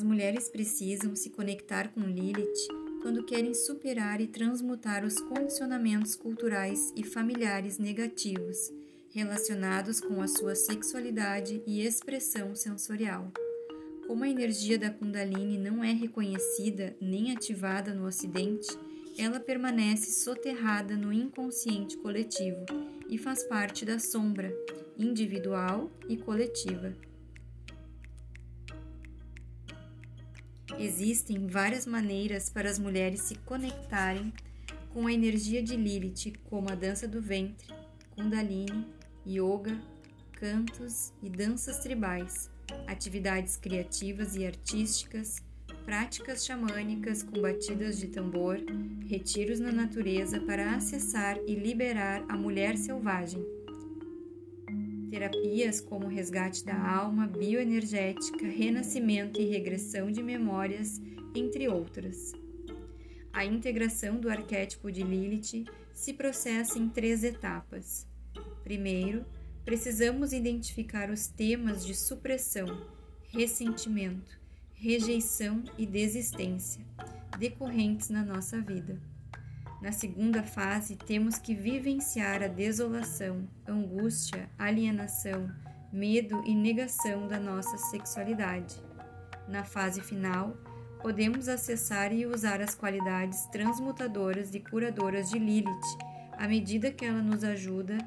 As 0.00 0.04
mulheres 0.04 0.48
precisam 0.48 1.14
se 1.14 1.28
conectar 1.28 1.88
com 1.88 2.00
Lilith 2.00 2.68
quando 3.02 3.22
querem 3.22 3.52
superar 3.52 4.18
e 4.18 4.26
transmutar 4.26 5.04
os 5.04 5.20
condicionamentos 5.20 6.14
culturais 6.16 6.90
e 6.96 7.04
familiares 7.04 7.76
negativos 7.76 8.72
relacionados 9.10 10.00
com 10.00 10.22
a 10.22 10.26
sua 10.26 10.54
sexualidade 10.54 11.62
e 11.66 11.82
expressão 11.82 12.56
sensorial. 12.56 13.30
Como 14.06 14.24
a 14.24 14.28
energia 14.30 14.78
da 14.78 14.88
Kundalini 14.88 15.58
não 15.58 15.84
é 15.84 15.92
reconhecida 15.92 16.96
nem 16.98 17.32
ativada 17.32 17.92
no 17.92 18.06
Ocidente, 18.06 18.68
ela 19.18 19.38
permanece 19.38 20.12
soterrada 20.12 20.96
no 20.96 21.12
inconsciente 21.12 21.98
coletivo 21.98 22.64
e 23.06 23.18
faz 23.18 23.42
parte 23.42 23.84
da 23.84 23.98
sombra, 23.98 24.50
individual 24.96 25.90
e 26.08 26.16
coletiva. 26.16 26.96
Existem 30.80 31.46
várias 31.46 31.84
maneiras 31.84 32.48
para 32.48 32.70
as 32.70 32.78
mulheres 32.78 33.20
se 33.24 33.34
conectarem 33.34 34.32
com 34.94 35.06
a 35.06 35.12
energia 35.12 35.62
de 35.62 35.76
Lilith, 35.76 36.32
como 36.48 36.72
a 36.72 36.74
dança 36.74 37.06
do 37.06 37.20
ventre, 37.20 37.68
Kundalini, 38.16 38.86
yoga, 39.26 39.78
cantos 40.32 41.12
e 41.22 41.28
danças 41.28 41.80
tribais, 41.80 42.50
atividades 42.86 43.58
criativas 43.58 44.36
e 44.36 44.46
artísticas, 44.46 45.44
práticas 45.84 46.46
xamânicas 46.46 47.22
com 47.22 47.42
batidas 47.42 47.98
de 47.98 48.08
tambor, 48.08 48.58
retiros 49.06 49.60
na 49.60 49.70
natureza 49.70 50.40
para 50.40 50.76
acessar 50.76 51.36
e 51.46 51.54
liberar 51.54 52.24
a 52.26 52.38
mulher 52.38 52.78
selvagem. 52.78 53.44
Terapias 55.10 55.80
como 55.80 56.06
resgate 56.06 56.64
da 56.64 56.76
alma, 56.76 57.26
bioenergética, 57.26 58.46
renascimento 58.46 59.40
e 59.40 59.44
regressão 59.44 60.10
de 60.10 60.22
memórias, 60.22 61.00
entre 61.34 61.68
outras. 61.68 62.32
A 63.32 63.44
integração 63.44 64.20
do 64.20 64.30
arquétipo 64.30 64.90
de 64.90 65.02
Lilith 65.02 65.64
se 65.92 66.12
processa 66.12 66.78
em 66.78 66.88
três 66.88 67.24
etapas. 67.24 68.06
Primeiro, 68.62 69.24
precisamos 69.64 70.32
identificar 70.32 71.10
os 71.10 71.26
temas 71.26 71.84
de 71.84 71.94
supressão, 71.94 72.86
ressentimento, 73.32 74.38
rejeição 74.74 75.62
e 75.76 75.84
desistência 75.84 76.84
decorrentes 77.40 78.10
na 78.10 78.22
nossa 78.22 78.60
vida. 78.60 79.00
Na 79.80 79.92
segunda 79.92 80.42
fase, 80.42 80.94
temos 80.94 81.38
que 81.38 81.54
vivenciar 81.54 82.42
a 82.42 82.48
desolação, 82.48 83.48
angústia, 83.66 84.50
alienação, 84.58 85.50
medo 85.90 86.42
e 86.44 86.54
negação 86.54 87.26
da 87.26 87.40
nossa 87.40 87.78
sexualidade. 87.78 88.76
Na 89.48 89.64
fase 89.64 90.02
final, 90.02 90.54
podemos 91.00 91.48
acessar 91.48 92.12
e 92.12 92.26
usar 92.26 92.60
as 92.60 92.74
qualidades 92.74 93.46
transmutadoras 93.46 94.54
e 94.54 94.60
curadoras 94.60 95.30
de 95.30 95.38
Lilith 95.38 95.98
à 96.36 96.46
medida 96.46 96.90
que 96.90 97.04
ela 97.04 97.22
nos 97.22 97.42
ajuda 97.42 97.98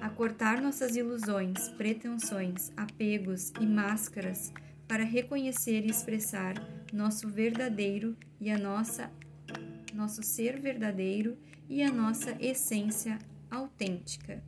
a 0.00 0.08
cortar 0.08 0.60
nossas 0.60 0.94
ilusões, 0.94 1.68
pretensões, 1.70 2.72
apegos 2.76 3.52
e 3.60 3.66
máscaras 3.66 4.52
para 4.86 5.04
reconhecer 5.04 5.84
e 5.84 5.90
expressar 5.90 6.54
nosso 6.92 7.28
verdadeiro 7.28 8.16
e 8.40 8.50
a 8.50 8.58
nossa 8.58 9.10
nosso 10.00 10.22
ser 10.22 10.58
verdadeiro 10.58 11.36
e 11.68 11.82
a 11.82 11.92
nossa 11.92 12.34
essência 12.40 13.18
autêntica. 13.50 14.42